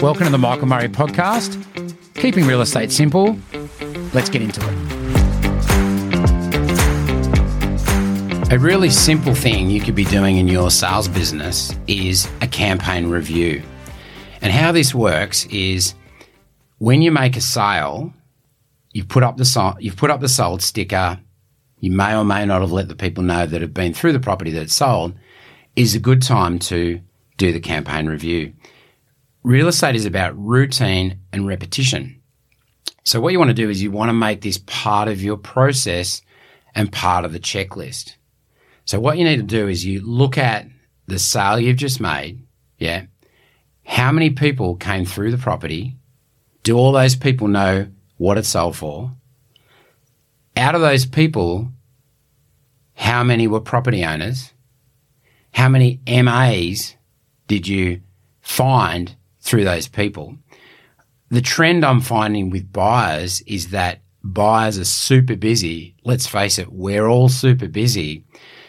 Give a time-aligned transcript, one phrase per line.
[0.00, 1.60] Welcome to the Michael Murray podcast.
[2.14, 3.36] Keeping real estate simple.
[4.14, 4.68] Let's get into it.
[8.52, 13.10] A really simple thing you could be doing in your sales business is a campaign
[13.10, 13.60] review.
[14.40, 15.96] And how this works is
[16.78, 18.12] when you make a sale,
[18.92, 21.18] you've put up the you've put up the sold sticker.
[21.80, 24.20] You may or may not have let the people know that have been through the
[24.20, 25.12] property that it's sold.
[25.76, 27.02] Is a good time to
[27.36, 28.54] do the campaign review.
[29.42, 32.22] Real estate is about routine and repetition.
[33.04, 35.36] So what you want to do is you want to make this part of your
[35.36, 36.22] process
[36.74, 38.14] and part of the checklist.
[38.86, 40.66] So what you need to do is you look at
[41.08, 42.42] the sale you've just made.
[42.78, 43.04] Yeah.
[43.84, 45.94] How many people came through the property?
[46.62, 49.10] Do all those people know what it sold for?
[50.56, 51.70] Out of those people,
[52.94, 54.54] how many were property owners?
[55.56, 56.96] How many MAs
[57.46, 58.02] did you
[58.42, 60.36] find through those people?
[61.30, 65.94] The trend I'm finding with buyers is that buyers are super busy.
[66.04, 68.26] Let's face it, we're all super busy.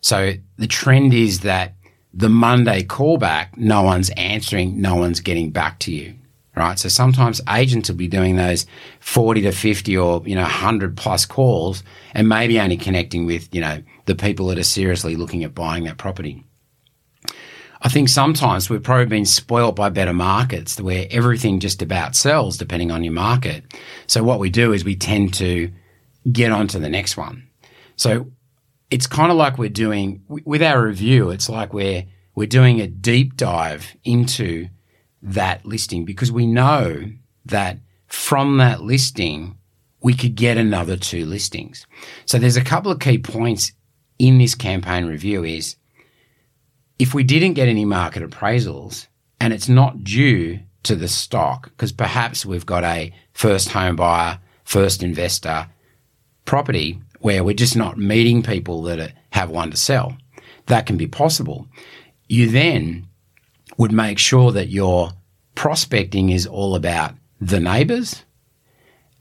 [0.00, 1.74] So the trend is that
[2.14, 6.14] the Monday callback, no one's answering, no one's getting back to you.
[6.56, 6.78] Right.
[6.78, 8.64] So sometimes agents will be doing those
[9.00, 11.82] 40 to 50 or, you know, 100 plus calls
[12.14, 15.84] and maybe only connecting with, you know, the people that are seriously looking at buying
[15.84, 16.46] that property.
[17.82, 22.58] I think sometimes we've probably been spoilt by better markets where everything just about sells
[22.58, 23.64] depending on your market.
[24.06, 25.70] So what we do is we tend to
[26.30, 27.48] get on to the next one.
[27.96, 28.30] So
[28.90, 31.30] it's kind of like we're doing with our review.
[31.30, 34.68] It's like we're, we're doing a deep dive into
[35.22, 37.04] that listing because we know
[37.46, 39.56] that from that listing,
[40.02, 41.86] we could get another two listings.
[42.26, 43.72] So there's a couple of key points
[44.18, 45.76] in this campaign review is
[47.00, 49.06] if we didn't get any market appraisals
[49.40, 54.38] and it's not due to the stock, because perhaps we've got a first home buyer,
[54.64, 55.66] first investor
[56.44, 60.14] property where we're just not meeting people that have one to sell,
[60.66, 61.66] that can be possible.
[62.28, 63.06] You then
[63.78, 65.12] would make sure that your
[65.54, 68.24] prospecting is all about the neighbours.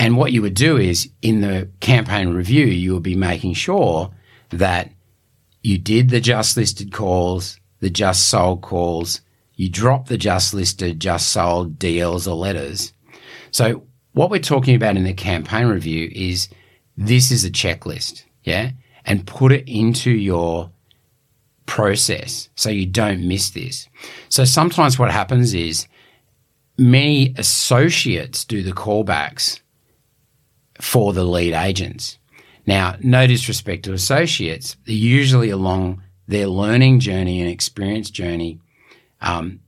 [0.00, 4.14] And what you would do is in the campaign review, you would be making sure
[4.50, 4.90] that
[5.62, 9.20] you did the just listed calls, the just sold calls,
[9.54, 12.92] you drop the just listed, just sold deals or letters.
[13.50, 16.48] So what we're talking about in the campaign review is
[16.96, 18.70] this is a checklist, yeah?
[19.04, 20.70] And put it into your
[21.66, 23.88] process so you don't miss this.
[24.28, 25.86] So sometimes what happens is
[26.78, 29.60] many associates do the callbacks
[30.80, 32.18] for the lead agents.
[32.66, 38.60] Now, no disrespect to associates, they're usually along their learning journey and experience journey
[39.20, 39.60] um,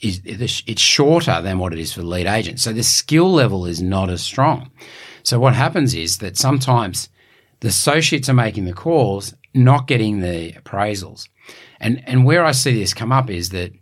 [0.00, 2.60] is it's shorter than what it is for the lead agent.
[2.60, 4.70] So the skill level is not as strong.
[5.22, 7.08] So what happens is that sometimes
[7.60, 11.28] the associates are making the calls, not getting the appraisals.
[11.80, 13.72] And and where I see this come up is that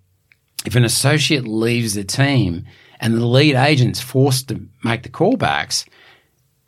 [0.65, 2.65] if an associate leaves the team
[3.01, 5.85] and the lead agent's forced to make the callbacks,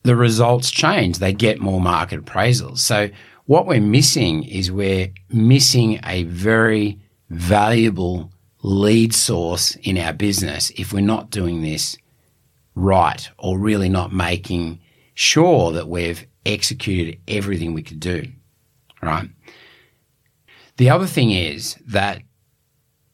[0.03, 1.19] the results change.
[1.19, 2.79] They get more market appraisals.
[2.79, 3.11] So
[3.47, 8.31] what we're missing is we're missing a very valuable
[8.63, 11.97] lead source in our business if we're not doing this
[12.75, 14.81] right or really not making
[15.15, 18.25] sure that we've executed everything we could do.
[19.03, 19.29] Right.
[20.79, 22.23] The other thing is that